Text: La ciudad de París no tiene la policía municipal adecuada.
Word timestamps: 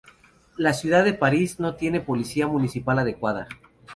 La 0.57 0.73
ciudad 0.73 1.03
de 1.03 1.13
París 1.13 1.59
no 1.59 1.75
tiene 1.75 1.99
la 1.99 2.05
policía 2.05 2.47
municipal 2.47 2.97
adecuada. 2.97 3.47